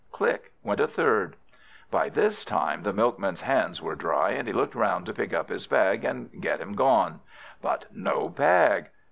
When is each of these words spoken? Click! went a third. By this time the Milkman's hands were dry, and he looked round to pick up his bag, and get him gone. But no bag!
Click! 0.11 0.51
went 0.63 0.79
a 0.79 0.87
third. 0.87 1.35
By 1.91 2.09
this 2.09 2.43
time 2.43 2.81
the 2.81 2.91
Milkman's 2.91 3.41
hands 3.41 3.83
were 3.83 3.93
dry, 3.93 4.31
and 4.31 4.47
he 4.47 4.51
looked 4.51 4.73
round 4.73 5.05
to 5.05 5.13
pick 5.13 5.31
up 5.31 5.49
his 5.49 5.67
bag, 5.67 6.03
and 6.03 6.41
get 6.41 6.59
him 6.59 6.73
gone. 6.73 7.19
But 7.61 7.85
no 7.95 8.27
bag! 8.27 8.87